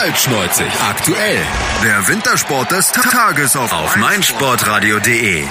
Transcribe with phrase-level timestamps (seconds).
[0.00, 1.38] Kaltschneuzig aktuell.
[1.82, 5.42] Der Wintersport des Tages auf, auf meinsportradio.de.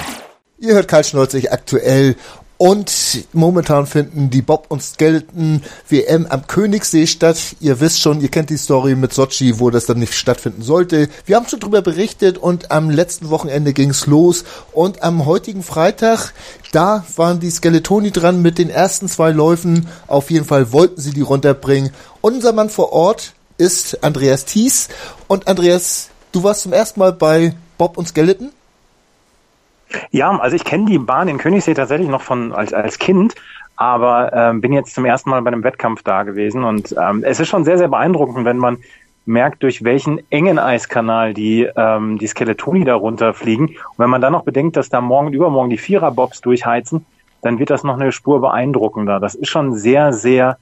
[0.58, 2.16] Ihr hört Kaltschneuzig aktuell
[2.56, 7.36] und momentan finden die Bob und Skeleton WM am Königssee statt.
[7.60, 11.10] Ihr wisst schon, ihr kennt die Story mit Sochi, wo das dann nicht stattfinden sollte.
[11.26, 14.44] Wir haben schon drüber berichtet und am letzten Wochenende ging's los.
[14.72, 16.32] Und am heutigen Freitag,
[16.72, 19.88] da waren die Skeletoni dran mit den ersten zwei Läufen.
[20.06, 21.90] Auf jeden Fall wollten sie die runterbringen.
[22.22, 24.88] unser Mann vor Ort ist Andreas Thies.
[25.26, 28.52] Und Andreas, du warst zum ersten Mal bei Bob und Skeleton?
[30.10, 33.34] Ja, also ich kenne die Bahn in Königssee tatsächlich noch von als, als Kind,
[33.76, 37.40] aber ähm, bin jetzt zum ersten Mal bei einem Wettkampf da gewesen und ähm, es
[37.40, 38.78] ist schon sehr, sehr beeindruckend, wenn man
[39.24, 43.66] merkt, durch welchen engen Eiskanal die, ähm, die Skeletoni da runterfliegen.
[43.68, 47.04] Und wenn man dann noch bedenkt, dass da morgen übermorgen die Vierer-Bobs durchheizen,
[47.42, 49.20] dann wird das noch eine Spur beeindruckender.
[49.20, 50.58] Das ist schon sehr, sehr,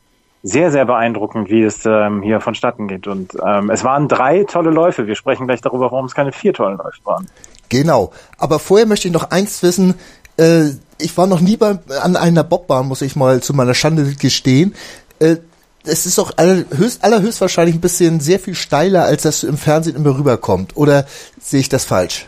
[0.46, 3.08] sehr, sehr beeindruckend, wie es ähm, hier vonstatten geht.
[3.08, 5.08] Und ähm, es waren drei tolle Läufe.
[5.08, 7.26] Wir sprechen gleich darüber, warum es keine vier tollen Läufe waren.
[7.68, 8.12] Genau.
[8.38, 9.94] Aber vorher möchte ich noch eins wissen.
[10.36, 10.66] Äh,
[10.98, 14.74] ich war noch nie bei, an einer Bobbahn, muss ich mal zu meiner Schande gestehen.
[15.18, 15.36] Äh,
[15.84, 20.16] es ist doch allerhöchst, allerhöchstwahrscheinlich ein bisschen sehr viel steiler, als das im Fernsehen immer
[20.16, 20.76] rüberkommt.
[20.76, 21.06] Oder
[21.40, 22.26] sehe ich das falsch?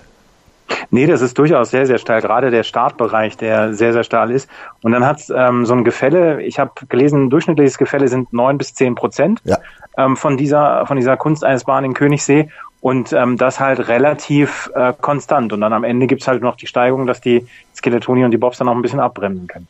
[0.90, 2.20] Nee, das ist durchaus sehr, sehr steil.
[2.20, 4.48] Gerade der Startbereich, der sehr, sehr steil ist.
[4.82, 8.74] Und dann hat ähm, so ein Gefälle, ich habe gelesen, durchschnittliches Gefälle sind neun bis
[8.74, 9.58] zehn Prozent ja.
[9.96, 12.50] ähm, von dieser von dieser Kunsteisbahn in Königssee.
[12.80, 15.52] Und ähm, das halt relativ äh, konstant.
[15.52, 18.58] Und dann am Ende gibt's halt noch die Steigung, dass die Skeletoni und die Bobs
[18.58, 19.66] dann noch ein bisschen abbremsen können.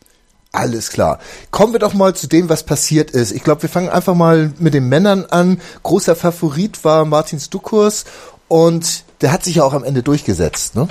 [0.52, 1.18] Alles klar.
[1.50, 3.32] Kommen wir doch mal zu dem, was passiert ist.
[3.32, 5.60] Ich glaube, wir fangen einfach mal mit den Männern an.
[5.82, 8.04] Großer Favorit war Martin Stukurs
[8.48, 10.88] und der hat sich ja auch am Ende durchgesetzt, ne?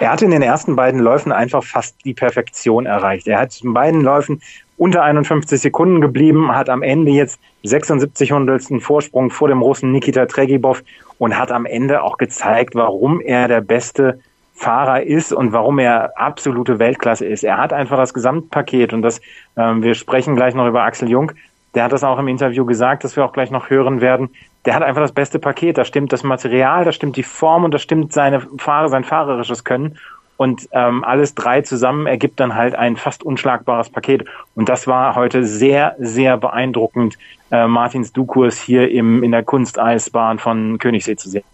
[0.00, 3.28] Er hat in den ersten beiden Läufen einfach fast die Perfektion erreicht.
[3.28, 4.40] Er hat in beiden Läufen
[4.78, 10.24] unter 51 Sekunden geblieben, hat am Ende jetzt 76 Hundertsten Vorsprung vor dem Russen Nikita
[10.24, 10.82] Tregibov
[11.18, 14.20] und hat am Ende auch gezeigt, warum er der beste
[14.54, 17.44] Fahrer ist und warum er absolute Weltklasse ist.
[17.44, 19.20] Er hat einfach das Gesamtpaket und das,
[19.56, 21.32] ähm, wir sprechen gleich noch über Axel Jung,
[21.74, 24.30] der hat das auch im Interview gesagt, dass wir auch gleich noch hören werden.
[24.64, 25.78] Der hat einfach das beste Paket.
[25.78, 29.64] Da stimmt das Material, da stimmt die Form und da stimmt seine Fahrer, sein fahrerisches
[29.64, 29.98] Können.
[30.36, 34.24] Und ähm, alles drei zusammen ergibt dann halt ein fast unschlagbares Paket.
[34.54, 37.18] Und das war heute sehr, sehr beeindruckend,
[37.50, 41.44] äh, Martins Dukurs hier im, in der Kunsteisbahn von Königssee zu sehen.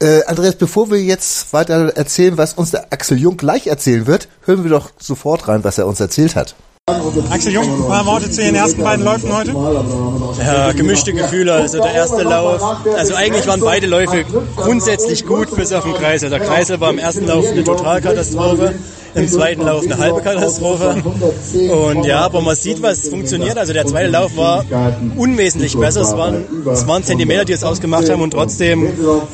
[0.00, 4.28] Äh, Andreas, bevor wir jetzt weiter erzählen, was uns der Axel Jung gleich erzählen wird,
[4.44, 6.54] hören wir doch sofort rein, was er uns erzählt hat.
[7.30, 9.52] Axel Jung, ein paar Worte zu den ersten beiden Läufen heute?
[10.44, 11.52] Ja, gemischte Gefühle.
[11.52, 12.62] Also der erste Lauf,
[12.96, 14.24] also eigentlich waren beide Läufe
[14.56, 16.30] grundsätzlich gut bis auf den Kreisel.
[16.30, 18.74] Der Kreisel war im ersten Lauf eine Totalkatastrophe
[19.18, 21.02] im zweiten Lauf eine halbe Katastrophe.
[21.70, 23.58] Und ja, aber man sieht, was funktioniert.
[23.58, 24.64] Also der zweite Lauf war
[25.16, 26.02] unwesentlich besser.
[26.02, 28.88] Es waren, es waren Zentimeter, die es ausgemacht haben und trotzdem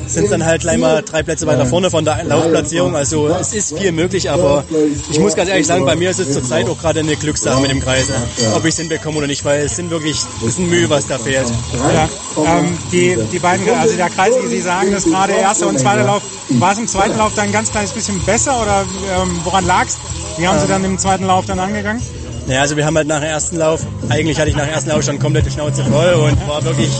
[0.07, 2.95] sind es dann halt gleich mal drei Plätze weiter vorne von der Laufplatzierung.
[2.95, 4.63] Also es ist viel möglich, aber
[5.09, 7.71] ich muss ganz ehrlich sagen, bei mir ist es zurzeit auch gerade eine Glückssache mit
[7.71, 8.07] dem Kreis,
[8.55, 11.07] ob ich es hinbekomme oder nicht, weil es sind wirklich, es ist ein Mühe, was
[11.07, 11.45] da fehlt.
[11.93, 15.79] Ja, ähm, die, die beiden, also der Kreis, wie Sie sagen, das gerade erste und
[15.79, 18.85] zweite Lauf, war es im zweiten Lauf dann ein ganz kleines bisschen besser oder
[19.17, 19.99] ähm, woran lag lagst.
[20.37, 22.01] Wie haben Sie dann im zweiten Lauf dann angegangen?
[22.47, 24.89] Naja, also wir haben halt nach dem ersten Lauf, eigentlich hatte ich nach dem ersten
[24.89, 26.91] Lauf schon komplett die Schnauze voll und war wirklich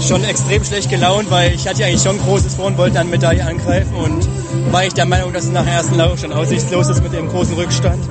[0.00, 3.44] schon extrem schlecht gelaunt, weil ich hatte eigentlich schon großes vor und wollte dann Medaille
[3.44, 4.28] angreifen und
[4.70, 7.28] war ich der Meinung, dass es nach dem ersten Lauf schon aussichtslos ist mit dem
[7.28, 8.02] großen Rückstand.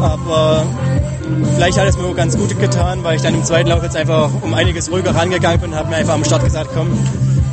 [0.00, 0.64] Aber
[1.56, 4.30] vielleicht hat es mir ganz gut getan, weil ich dann im zweiten Lauf jetzt einfach
[4.40, 6.88] um einiges ruhiger rangegangen bin und habe mir einfach am Start gesagt, komm,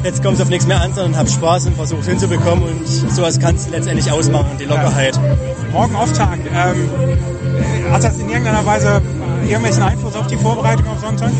[0.03, 3.39] jetzt kommt es auf nichts mehr an, sondern habe Spaß und versucht hinzubekommen und sowas
[3.39, 5.19] kannst du letztendlich ausmachen, die Lockerheit.
[5.71, 6.89] Morgen Auftakt, ähm,
[7.91, 9.01] hat das in irgendeiner Weise
[9.47, 11.31] irgendwelchen Einfluss auf die Vorbereitung auf Sonntag?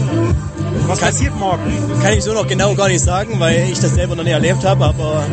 [0.88, 1.62] Was kann, passiert morgen?
[2.02, 4.66] Kann ich so noch genau gar nicht sagen, weil ich das selber noch nicht erlebt
[4.66, 5.24] habe, aber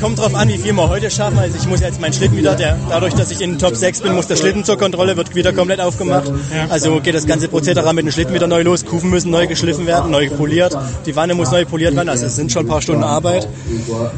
[0.00, 1.38] kommt drauf an, wie viel wir heute schaffen.
[1.38, 4.00] Also ich muss jetzt meinen Schlitten wieder, der, dadurch, dass ich in den Top 6
[4.00, 6.30] bin, muss der Schlitten zur Kontrolle, wird wieder komplett aufgemacht.
[6.68, 8.84] Also geht das ganze Prozedere mit dem Schlitten wieder neu los.
[8.84, 10.76] Kufen müssen neu geschliffen werden, neu poliert.
[11.06, 12.08] Die Wanne muss neu poliert werden.
[12.08, 13.48] Also es sind schon ein paar Stunden Arbeit.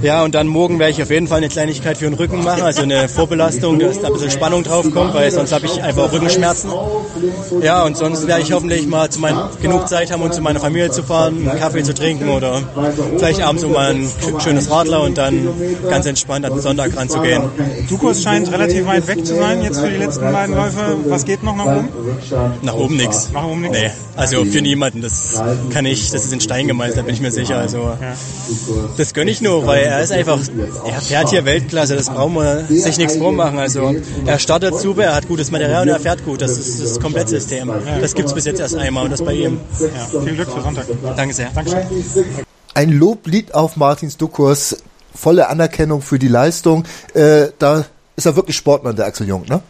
[0.03, 2.62] Ja, und dann morgen werde ich auf jeden Fall eine Kleinigkeit für den Rücken machen,
[2.62, 6.12] also eine Vorbelastung, dass da ein bisschen Spannung drauf kommt, weil sonst habe ich einfach
[6.12, 6.71] Rückenschmerzen.
[7.62, 10.61] Ja, und sonst werde ich hoffentlich mal zu mein, genug Zeit haben, um zu meiner
[10.61, 12.62] Familie zu fahren, einen Kaffee zu trinken oder
[13.17, 14.09] vielleicht abends so mal ein
[14.41, 15.49] schönes Radler und dann
[15.88, 17.43] ganz entspannt an den Sonntag ranzugehen.
[17.88, 20.96] Dukos scheint relativ weit weg zu sein jetzt für die letzten beiden Läufe.
[21.06, 21.88] Was geht noch nach oben?
[22.62, 23.31] Nach oben nichts.
[23.32, 23.78] Nach oben nichts?
[23.78, 25.02] Nee, also für niemanden.
[25.02, 27.56] Das kann ich, das ist in Stein gemeißelt, bin ich mir sicher.
[27.58, 27.96] Also
[28.96, 30.40] das gönne ich nur, weil er ist einfach,
[30.87, 33.58] er fährt hier Weltklasse, das brauchen wir sich nichts vormachen.
[33.58, 33.94] Also
[34.26, 36.40] er startet super, er hat gutes Material und er fährt gut.
[36.40, 37.70] Das ist das Komplettsystem.
[38.00, 39.58] Das gibt es bis jetzt erst einmal und das bei ihm.
[39.81, 40.20] Ja.
[40.20, 40.87] Viel Glück für Sonntag.
[41.16, 41.50] Danke sehr.
[41.55, 41.81] Dankeschön.
[42.75, 44.82] ein Loblied auf Martins Dukurs,
[45.15, 46.85] volle Anerkennung für die Leistung.
[47.15, 47.85] Äh, da
[48.17, 49.62] ist er wirklich Sportmann, der Axel Jung, ne?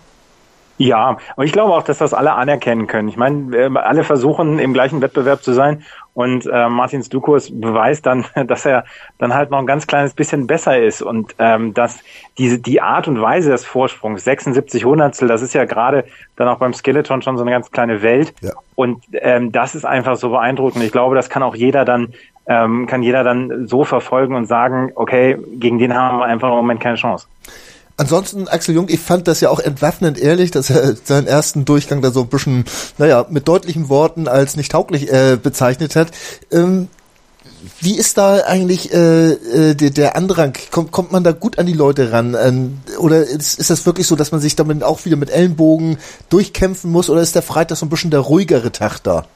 [0.80, 3.08] Ja, und ich glaube auch, dass das alle anerkennen können.
[3.08, 5.84] Ich meine, alle versuchen im gleichen Wettbewerb zu sein
[6.14, 8.84] und äh, Martin Stukos beweist dann, dass er
[9.18, 11.98] dann halt noch ein ganz kleines bisschen besser ist und ähm, dass
[12.38, 16.06] diese die Art und Weise des Vorsprungs 76 Hundertstel, das ist ja gerade
[16.36, 18.52] dann auch beim Skeleton schon so eine ganz kleine Welt ja.
[18.74, 20.82] und ähm, das ist einfach so beeindruckend.
[20.82, 22.14] Ich glaube, das kann auch jeder dann
[22.50, 26.56] ähm, kann jeder dann so verfolgen und sagen, okay, gegen den haben wir einfach im
[26.56, 27.26] Moment keine Chance.
[27.96, 32.02] Ansonsten, Axel Jung, ich fand das ja auch entwaffnend ehrlich, dass er seinen ersten Durchgang
[32.02, 32.64] da so ein bisschen,
[32.98, 36.10] naja, mit deutlichen Worten als nicht tauglich äh, bezeichnet hat.
[36.50, 36.88] Ähm,
[37.80, 40.54] wie ist da eigentlich äh, äh, der, der Andrang?
[40.72, 42.36] Kommt, kommt man da gut an die Leute ran?
[42.42, 45.98] Ähm, oder ist, ist das wirklich so, dass man sich damit auch wieder mit Ellenbogen
[46.30, 47.10] durchkämpfen muss?
[47.10, 49.26] Oder ist der Freitag so ein bisschen der ruhigere Tag da?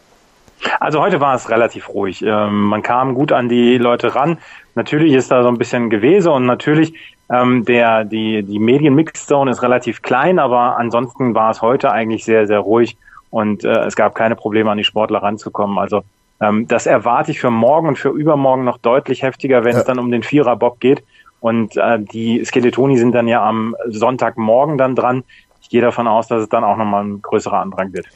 [0.80, 2.22] Also heute war es relativ ruhig.
[2.22, 4.38] Ähm, man kam gut an die Leute ran.
[4.74, 6.94] Natürlich ist da so ein bisschen Gewese und natürlich
[7.30, 12.46] ähm, der, die, die Medien-Mixzone ist relativ klein, aber ansonsten war es heute eigentlich sehr,
[12.46, 12.96] sehr ruhig
[13.30, 15.78] und äh, es gab keine Probleme, an die Sportler ranzukommen.
[15.78, 16.02] Also
[16.40, 19.78] ähm, das erwarte ich für morgen und für übermorgen noch deutlich heftiger, wenn ja.
[19.78, 21.02] es dann um den Vierer-Bob geht.
[21.40, 25.24] Und äh, die Skeletoni sind dann ja am Sonntagmorgen dann dran.
[25.60, 28.06] Ich gehe davon aus, dass es dann auch nochmal ein größerer Andrang wird.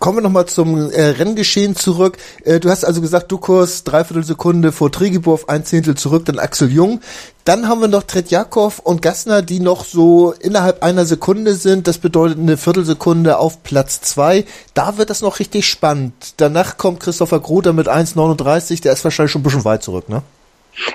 [0.00, 2.18] Kommen wir nochmal zum äh, Renngeschehen zurück.
[2.44, 6.38] Äh, du hast also gesagt, du Kurs dreiviertel Sekunde vor Trigibov, ein Zehntel zurück, dann
[6.38, 7.00] Axel Jung.
[7.44, 11.88] Dann haben wir noch Tretjakov und Gassner, die noch so innerhalb einer Sekunde sind.
[11.88, 14.44] Das bedeutet eine Viertelsekunde auf Platz zwei.
[14.72, 16.12] Da wird das noch richtig spannend.
[16.36, 18.82] Danach kommt Christopher Gruder mit 1,39.
[18.82, 20.22] Der ist wahrscheinlich schon ein bisschen weit zurück, ne?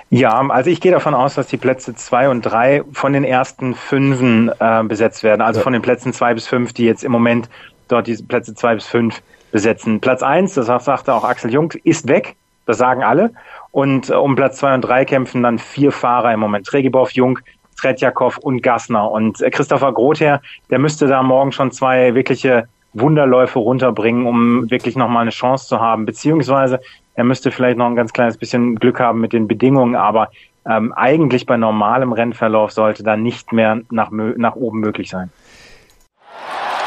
[0.10, 3.76] Ja, also ich gehe davon aus, dass die Plätze zwei und drei von den ersten
[3.76, 5.42] Fünfen äh, besetzt werden.
[5.42, 5.64] Also ja.
[5.64, 7.50] von den Plätzen zwei bis fünf, die jetzt im Moment
[7.88, 9.22] dort diese Plätze zwei bis fünf
[9.52, 10.00] besetzen.
[10.00, 12.36] Platz eins, das sagte auch Axel Jung, ist weg.
[12.66, 13.32] Das sagen alle.
[13.72, 16.66] Und äh, um Platz zwei und drei kämpfen dann vier Fahrer im Moment.
[16.66, 17.40] Tregibow, Jung,
[17.78, 19.10] Tretjakov und Gassner.
[19.12, 24.96] Und äh, Christopher Grother, der müsste da morgen schon zwei wirkliche Wunderläufe runterbringen, um wirklich
[24.96, 26.06] nochmal eine Chance zu haben.
[26.06, 26.80] Beziehungsweise
[27.16, 30.30] er müsste vielleicht noch ein ganz kleines bisschen Glück haben mit den Bedingungen, aber
[30.66, 35.30] ähm, eigentlich bei normalem Rennverlauf sollte da nicht mehr nach, nach oben möglich sein.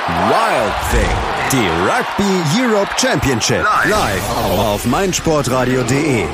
[0.07, 1.17] Wild Thing.
[1.51, 3.65] Die Rugby Europe Championship.
[3.89, 6.27] Live auf meinsportradio.de.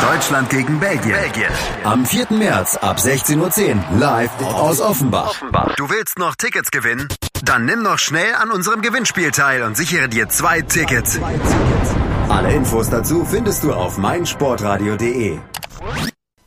[0.00, 1.12] Deutschland gegen Belgien.
[1.12, 1.52] Belgien.
[1.84, 2.28] Am 4.
[2.30, 5.34] März ab 16.10 Uhr live aus Offenbach.
[5.76, 7.08] Du willst noch Tickets gewinnen?
[7.44, 11.20] Dann nimm noch schnell an unserem Gewinnspiel teil und sichere dir zwei Tickets.
[12.30, 15.38] Alle Infos dazu findest du auf meinsportradio.de.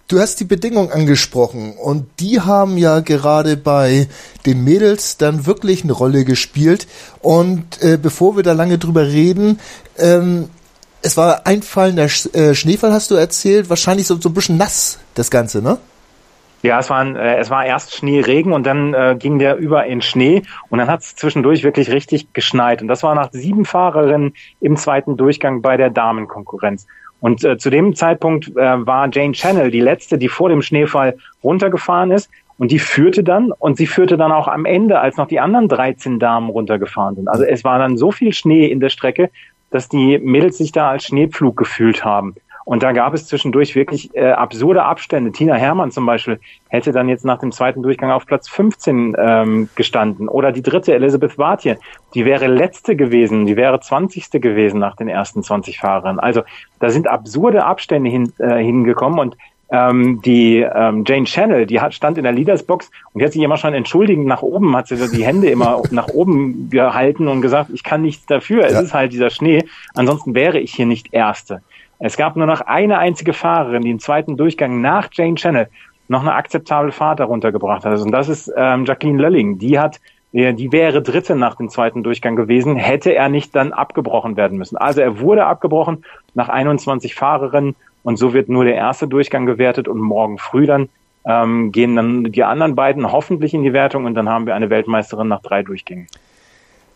[0.07, 4.07] Du hast die Bedingungen angesprochen und die haben ja gerade bei
[4.45, 6.85] den Mädels dann wirklich eine Rolle gespielt.
[7.21, 9.59] Und äh, bevor wir da lange drüber reden,
[9.97, 10.49] ähm,
[11.01, 14.99] es war einfallender Sch äh, Schneefall, hast du erzählt, wahrscheinlich so, so ein bisschen nass,
[15.15, 15.79] das Ganze, ne?
[16.61, 20.03] Ja, es, waren, äh, es war erst Schneeregen und dann äh, ging der über in
[20.03, 22.83] Schnee und dann hat es zwischendurch wirklich richtig geschneit.
[22.83, 26.85] Und das war nach sieben Fahrerinnen im zweiten Durchgang bei der Damenkonkurrenz.
[27.25, 31.17] Und äh, zu dem Zeitpunkt äh, war Jane Channel die letzte, die vor dem Schneefall
[31.43, 32.29] runtergefahren ist.
[32.59, 35.67] Und die führte dann und sie führte dann auch am Ende, als noch die anderen
[35.67, 37.27] 13 Damen runtergefahren sind.
[37.27, 39.31] Also es war dann so viel Schnee in der Strecke,
[39.71, 42.35] dass die Mädels sich da als Schneepflug gefühlt haben.
[42.65, 45.31] Und da gab es zwischendurch wirklich äh, absurde Abstände.
[45.31, 49.69] Tina Hermann zum Beispiel hätte dann jetzt nach dem zweiten Durchgang auf Platz 15 ähm,
[49.75, 50.27] gestanden.
[50.27, 51.77] Oder die dritte, Elisabeth Wartje,
[52.15, 54.31] die wäre letzte gewesen, die wäre 20.
[54.41, 56.19] gewesen nach den ersten 20 Fahrern.
[56.19, 56.41] Also
[56.79, 59.37] da sind absurde Abstände hin, äh, hingekommen und
[59.69, 63.41] ähm, die ähm, Jane Channel, die hat, stand in der Leadersbox und die hat sich
[63.41, 67.69] immer schon entschuldigend nach oben, hat sie die Hände immer nach oben gehalten und gesagt,
[67.73, 68.67] ich kann nichts dafür, ja.
[68.67, 71.61] es ist halt dieser Schnee, ansonsten wäre ich hier nicht Erste.
[72.05, 75.69] Es gab nur noch eine einzige Fahrerin, die im zweiten Durchgang nach Jane Channel
[76.07, 77.99] noch eine akzeptable Fahrt darunter gebracht hat.
[77.99, 79.57] Und das ist ähm, Jacqueline Lölling.
[79.57, 79.99] Die hat,
[80.31, 84.77] die wäre Dritte nach dem zweiten Durchgang gewesen, hätte er nicht dann abgebrochen werden müssen.
[84.77, 89.87] Also er wurde abgebrochen nach 21 Fahrerinnen und so wird nur der erste Durchgang gewertet
[89.87, 90.89] und morgen früh dann
[91.25, 94.69] ähm, gehen dann die anderen beiden hoffentlich in die Wertung und dann haben wir eine
[94.69, 96.05] Weltmeisterin nach drei Durchgängen.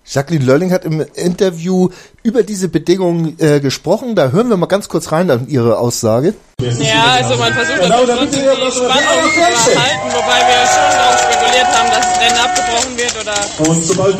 [0.05, 1.89] Jacqueline Lörling hat im Interview
[2.23, 4.15] über diese Bedingungen äh, gesprochen.
[4.15, 6.33] Da hören wir mal ganz kurz rein an ihre Aussage.
[6.59, 11.67] Ja, also man versucht genau, trotzdem die Spannung zu erhalten, wobei wir schon darauf spekuliert
[11.71, 13.37] haben, dass das Rennen abgebrochen wird oder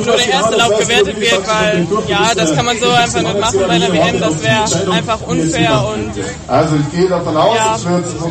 [0.06, 3.60] nur der erste Lauf gewertet wird, weil ja, das kann man so einfach nicht machen
[3.68, 6.12] bei der WM, das wäre einfach unfair und
[6.48, 7.78] also ich gehe davon aus, ja,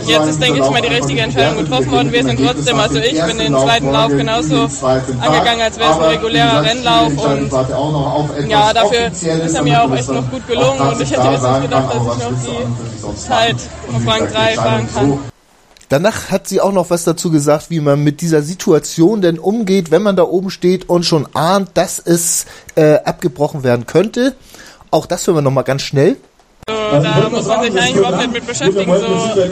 [0.07, 2.13] jetzt ist denke ich mal die richtige Entscheidung getroffen worden.
[2.13, 4.69] Wir sind trotzdem, also ich bin den zweiten Lauf genauso
[5.21, 7.53] angegangen, als wäre es ein regulärer Rennlauf und
[8.49, 11.63] ja, dafür ist er mir auch echt noch gut gelungen und ich hätte jetzt nicht
[11.63, 13.57] gedacht, dass ich noch die Zeit
[13.99, 15.19] auf Rang 3 fahren kann.
[15.89, 19.91] Danach hat sie auch noch was dazu gesagt, wie man mit dieser Situation denn umgeht,
[19.91, 24.35] wenn man da oben steht und schon ahnt, dass es äh, abgebrochen werden könnte.
[24.91, 26.17] Auch das hören wir nochmal ganz schnell.
[26.91, 28.95] Also da muss man sich eigentlich überhaupt nicht mit beschäftigen.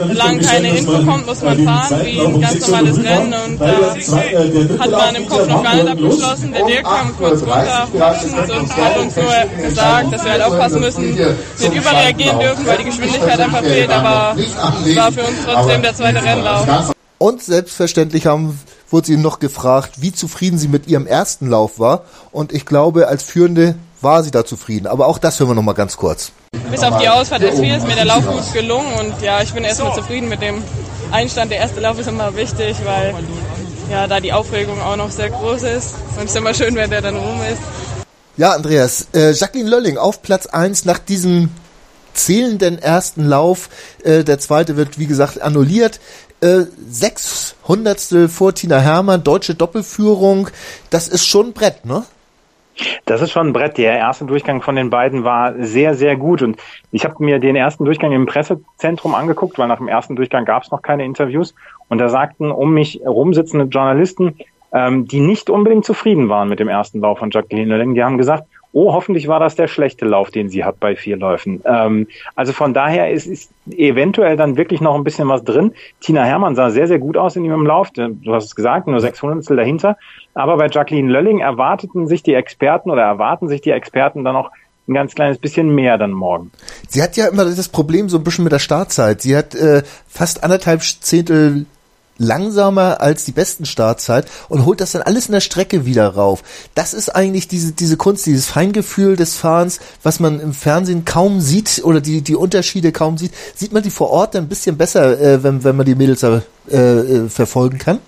[0.07, 3.33] Solange keine Info kommt, muss man fahren wie ein ganz normales Rennen.
[3.33, 6.51] Und da hat man im Kopf noch gar nicht abgeschlossen.
[6.53, 11.09] Der Dirk kam kurz runter, und hat uns nur gesagt, dass wir halt aufpassen müssen,
[11.11, 13.89] nicht überreagieren dürfen, weil die Geschwindigkeit einfach fehlt.
[13.89, 16.93] Aber es war für uns trotzdem der zweite Rennlauf.
[17.19, 22.03] Und selbstverständlich haben wurde sie noch gefragt, wie zufrieden sie mit ihrem ersten Lauf war.
[22.31, 24.87] Und ich glaube, als Führende war sie da zufrieden.
[24.87, 26.31] Aber auch das hören wir noch mal ganz kurz.
[26.71, 29.53] Bis auf die Ausfahrt des Spiels ist mir der Lauf gut gelungen und ja, ich
[29.53, 30.63] bin erstmal zufrieden mit dem
[31.11, 31.51] Einstand.
[31.51, 33.13] Der erste Lauf ist immer wichtig, weil
[33.89, 36.89] ja, da die Aufregung auch noch sehr groß ist und es ist immer schön, wenn
[36.89, 37.61] der dann rum ist.
[38.37, 41.49] Ja, Andreas, äh, Jacqueline Lölling auf Platz 1 nach diesem
[42.17, 43.69] zählenden ersten Lauf.
[44.03, 45.99] Äh, der zweite wird, wie gesagt, annulliert.
[46.41, 50.49] Äh, sechs Hundertstel vor Tina Hermann, deutsche Doppelführung.
[50.89, 52.03] Das ist schon ein Brett, ne?
[53.05, 53.77] Das ist schon ein Brett.
[53.77, 56.43] Der erste Durchgang von den beiden war sehr, sehr gut.
[56.43, 56.57] Und
[56.91, 60.63] ich habe mir den ersten Durchgang im Pressezentrum angeguckt, weil nach dem ersten Durchgang gab
[60.63, 61.55] es noch keine Interviews.
[61.89, 64.35] Und da sagten um mich rumsitzende Journalisten,
[64.73, 68.17] ähm, die nicht unbedingt zufrieden waren mit dem ersten Lauf von Jacqueline Lölling, die haben
[68.17, 68.43] gesagt,
[68.73, 71.61] oh, hoffentlich war das der schlechte Lauf, den sie hat bei vier Läufen.
[71.65, 75.73] Ähm, also von daher ist, ist eventuell dann wirklich noch ein bisschen was drin.
[75.99, 77.89] Tina Hermann sah sehr, sehr gut aus in ihrem Lauf.
[77.91, 79.97] Du hast es gesagt, nur 600 dahinter.
[80.33, 84.51] Aber bei Jacqueline Lölling erwarteten sich die Experten oder erwarten sich die Experten dann noch
[84.87, 86.51] ein ganz kleines bisschen mehr dann morgen.
[86.87, 89.21] Sie hat ja immer das Problem so ein bisschen mit der Startzeit.
[89.21, 91.65] Sie hat äh, fast anderthalb Zehntel
[92.17, 96.43] langsamer als die besten Startzeit und holt das dann alles in der Strecke wieder rauf.
[96.75, 101.41] Das ist eigentlich diese, diese Kunst, dieses Feingefühl des Fahrens, was man im Fernsehen kaum
[101.41, 103.33] sieht oder die, die Unterschiede kaum sieht.
[103.55, 106.23] Sieht man die vor Ort dann ein bisschen besser, äh, wenn, wenn man die Mädels
[106.23, 107.99] äh, äh, verfolgen kann?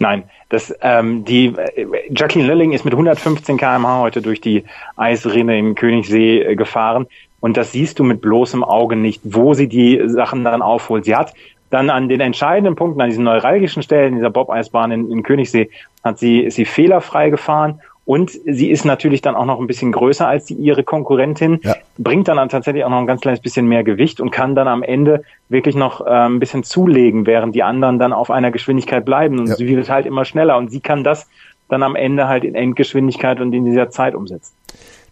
[0.00, 4.64] Nein, das, ähm, die äh, Jacqueline Lilling ist mit 115 km/h heute durch die
[4.96, 7.06] Eisrinne im Königssee äh, gefahren
[7.40, 11.04] und das siehst du mit bloßem Auge nicht, wo sie die Sachen dann aufholt.
[11.04, 11.34] Sie hat
[11.70, 15.70] dann an den entscheidenden Punkten, an diesen neuralgischen Stellen dieser Bob-Eisbahn in, in Königssee,
[16.02, 19.92] hat sie, ist sie fehlerfrei gefahren und sie ist natürlich dann auch noch ein bisschen
[19.92, 21.76] größer als die, ihre Konkurrentin, ja.
[21.98, 24.82] bringt dann tatsächlich auch noch ein ganz kleines bisschen mehr Gewicht und kann dann am
[24.82, 29.38] Ende wirklich noch äh, ein bisschen zulegen, während die anderen dann auf einer Geschwindigkeit bleiben.
[29.38, 29.56] Und ja.
[29.56, 31.28] sie wird halt immer schneller und sie kann das
[31.68, 34.54] dann am Ende halt in Endgeschwindigkeit und in dieser Zeit umsetzen.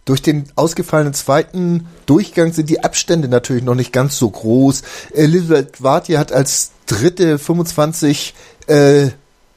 [0.07, 4.81] Durch den ausgefallenen zweiten Durchgang sind die Abstände natürlich noch nicht ganz so groß.
[5.13, 8.33] Elisabeth Wartier hat als dritte 25
[8.67, 9.09] äh,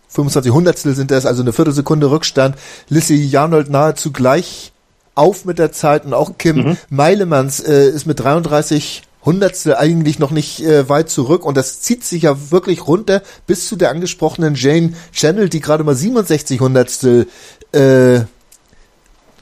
[0.09, 2.57] 25 Hundertstel sind das, also eine Viertelsekunde Rückstand.
[2.89, 4.73] Lissy Janold nahezu gleich
[5.15, 6.77] auf mit der Zeit und auch Kim mhm.
[6.89, 12.03] Meilemanns äh, ist mit 33 Hundertstel eigentlich noch nicht äh, weit zurück und das zieht
[12.03, 17.29] sich ja wirklich runter bis zu der angesprochenen Jane Channel, die gerade mal 67 Hundertstel
[17.71, 18.23] äh,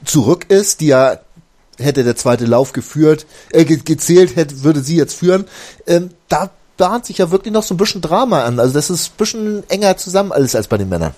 [0.05, 1.17] zurück ist, die ja
[1.77, 5.45] hätte der zweite Lauf geführt, äh, gezählt hätte, würde sie jetzt führen.
[5.87, 8.59] Ähm, da bahnt sich ja wirklich noch so ein bisschen Drama an.
[8.59, 11.13] Also das ist ein bisschen enger zusammen alles als bei den Männern.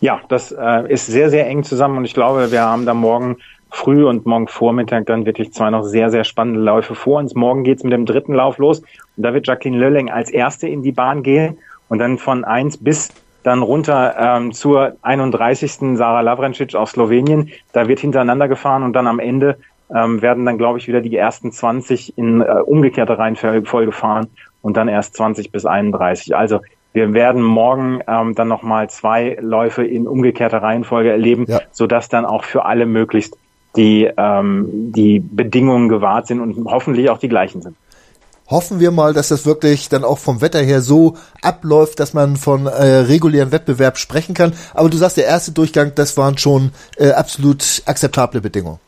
[0.00, 3.38] Ja, das äh, ist sehr, sehr eng zusammen und ich glaube, wir haben da morgen
[3.70, 7.34] früh und morgen Vormittag dann wirklich zwei noch sehr, sehr spannende Läufe vor uns.
[7.34, 10.82] Morgen geht's mit dem dritten Lauf los und da wird Jacqueline Lölling als erste in
[10.82, 11.58] die Bahn gehen
[11.88, 13.10] und dann von eins bis
[13.44, 15.96] dann runter ähm, zur 31.
[15.96, 17.50] Sarah Lavrencic aus Slowenien.
[17.72, 19.58] Da wird hintereinander gefahren und dann am Ende
[19.94, 24.28] ähm, werden dann, glaube ich, wieder die ersten 20 in äh, umgekehrter Reihenfolge fahren
[24.62, 26.34] und dann erst 20 bis 31.
[26.34, 26.60] Also
[26.94, 31.60] wir werden morgen ähm, dann nochmal zwei Läufe in umgekehrter Reihenfolge erleben, ja.
[31.70, 33.36] sodass dann auch für alle möglichst
[33.76, 37.76] die, ähm, die Bedingungen gewahrt sind und hoffentlich auch die gleichen sind
[38.48, 42.36] hoffen wir mal, dass das wirklich dann auch vom Wetter her so abläuft, dass man
[42.36, 44.52] von äh, regulären Wettbewerb sprechen kann.
[44.74, 48.78] Aber du sagst, der erste Durchgang, das waren schon äh, absolut akzeptable Bedingungen.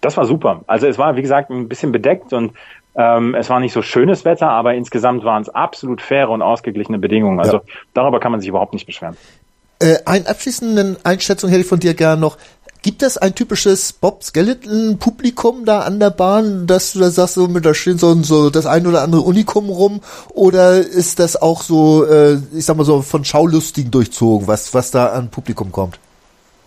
[0.00, 0.62] Das war super.
[0.66, 2.52] Also es war, wie gesagt, ein bisschen bedeckt und
[2.94, 6.98] ähm, es war nicht so schönes Wetter, aber insgesamt waren es absolut faire und ausgeglichene
[6.98, 7.40] Bedingungen.
[7.40, 7.62] Also ja.
[7.94, 9.16] darüber kann man sich überhaupt nicht beschweren.
[9.80, 12.36] Äh, eine abschließende Einschätzung hätte ich von dir gerne noch.
[12.82, 17.34] Gibt es ein typisches Bob Skeleton Publikum da an der Bahn, dass du da sagst,
[17.34, 20.00] so mit da stehen so, so das ein oder andere Unikum rum
[20.32, 24.90] oder ist das auch so, äh, ich sag mal so von Schaulustigen durchzogen, was was
[24.90, 25.98] da an Publikum kommt?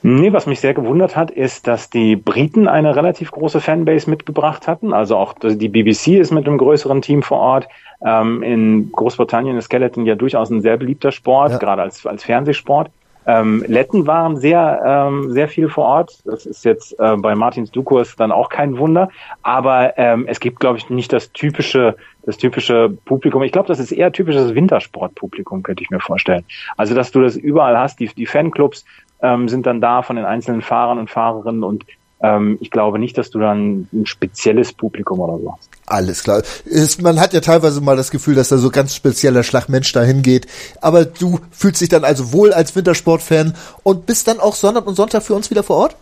[0.03, 4.67] Nee, was mich sehr gewundert hat, ist, dass die Briten eine relativ große Fanbase mitgebracht
[4.67, 4.93] hatten.
[4.93, 7.67] Also auch die BBC ist mit einem größeren Team vor Ort.
[8.03, 11.57] Ähm, in Großbritannien ist Skeleton ja durchaus ein sehr beliebter Sport, ja.
[11.59, 12.89] gerade als, als Fernsehsport.
[13.25, 16.19] Ähm, Letten waren sehr, ähm, sehr viel vor Ort.
[16.25, 19.09] Das ist jetzt äh, bei Martins Dukurs dann auch kein Wunder.
[19.43, 23.43] Aber ähm, es gibt, glaube ich, nicht das typische, das typische Publikum.
[23.43, 26.43] Ich glaube, das ist eher typisches Wintersportpublikum, könnte ich mir vorstellen.
[26.77, 27.99] Also, dass du das überall hast.
[27.99, 28.85] Die, die Fanclubs
[29.21, 31.85] ähm, sind dann da von den einzelnen Fahrern und Fahrerinnen und
[32.23, 35.69] ähm, ich glaube nicht, dass du dann ein spezielles Publikum oder so hast.
[35.87, 36.41] Alles klar.
[36.65, 40.21] Ist, man hat ja teilweise mal das Gefühl, dass da so ganz spezieller Schlagmensch dahin
[40.21, 40.47] geht.
[40.79, 44.95] Aber du fühlst dich dann also wohl als Wintersportfan und bist dann auch Sonntag und
[44.95, 45.95] Sonntag für uns wieder vor Ort?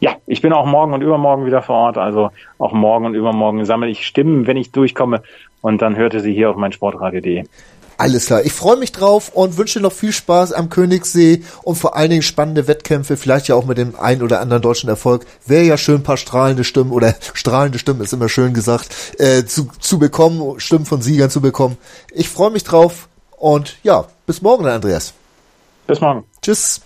[0.00, 1.98] Ja, ich bin auch morgen und übermorgen wieder vor Ort.
[1.98, 5.22] Also auch morgen und übermorgen sammle ich Stimmen, wenn ich durchkomme.
[5.62, 7.44] Und dann hörte sie hier auf mein Sportradio.de.
[7.96, 8.44] Alles klar.
[8.44, 12.22] Ich freue mich drauf und wünsche noch viel Spaß am Königssee und vor allen Dingen
[12.22, 15.26] spannende Wettkämpfe, vielleicht ja auch mit dem ein oder anderen deutschen Erfolg.
[15.46, 19.44] Wäre ja schön, ein paar strahlende Stimmen oder strahlende Stimmen ist immer schön gesagt, äh,
[19.44, 21.76] zu, zu bekommen, Stimmen von Siegern zu bekommen.
[22.12, 25.14] Ich freue mich drauf und ja, bis morgen, Andreas.
[25.86, 26.24] Bis morgen.
[26.40, 26.80] Tschüss.